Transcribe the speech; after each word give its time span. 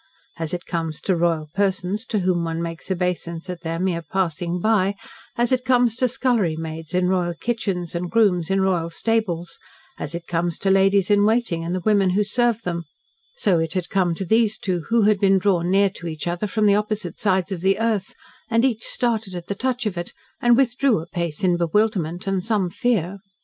As 0.37 0.51
it 0.51 0.65
comes 0.65 0.99
to 1.01 1.15
royal 1.15 1.47
persons 1.53 2.07
to 2.07 2.17
whom 2.21 2.43
one 2.43 2.59
makes 2.59 2.89
obeisance 2.89 3.51
at 3.51 3.61
their 3.61 3.77
mere 3.77 4.01
passing 4.01 4.59
by, 4.59 4.95
as 5.37 5.51
it 5.51 5.63
comes 5.63 5.95
to 5.97 6.07
scullery 6.07 6.55
maids 6.55 6.95
in 6.95 7.07
royal 7.07 7.35
kitchens, 7.35 7.93
and 7.93 8.09
grooms 8.09 8.49
in 8.49 8.61
royal 8.61 8.89
stables, 8.89 9.59
as 9.99 10.15
it 10.15 10.25
comes 10.25 10.57
to 10.57 10.71
ladies 10.71 11.11
in 11.11 11.23
waiting 11.23 11.63
and 11.63 11.75
the 11.75 11.81
women 11.81 12.09
who 12.09 12.23
serve 12.23 12.63
them, 12.63 12.85
so 13.35 13.59
it 13.59 13.73
had 13.73 13.89
come 13.91 14.15
to 14.15 14.25
these 14.25 14.57
two 14.57 14.85
who 14.89 15.03
had 15.03 15.19
been 15.19 15.37
drawn 15.37 15.69
near 15.69 15.91
to 15.91 16.07
each 16.07 16.25
other 16.25 16.47
from 16.47 16.65
the 16.65 16.73
opposite 16.73 17.19
sides 17.19 17.51
of 17.51 17.61
the 17.61 17.77
earth, 17.79 18.15
and 18.49 18.65
each 18.65 18.83
started 18.85 19.35
at 19.35 19.45
the 19.45 19.53
touch 19.53 19.85
of 19.85 19.99
it, 19.99 20.13
and 20.41 20.57
withdrew 20.57 20.97
a 20.99 21.05
pace 21.05 21.43
in 21.43 21.57
bewilderment, 21.57 22.25
and 22.25 22.43
some 22.43 22.71
fear. 22.71 23.19